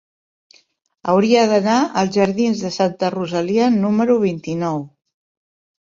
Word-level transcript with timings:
Hauria 1.11 1.43
d'anar 1.51 1.75
als 2.01 2.17
jardins 2.17 2.63
de 2.65 2.71
Santa 2.79 3.13
Rosalia 3.19 3.69
número 3.77 4.19
vint-i-nou. 4.29 4.85